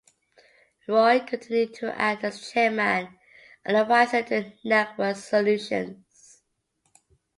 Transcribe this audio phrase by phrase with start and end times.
[0.87, 3.09] Roy continued to act as chairman
[3.63, 6.41] and advisor to Network Solutions.